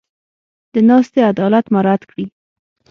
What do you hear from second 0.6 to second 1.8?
د ناستې عدالت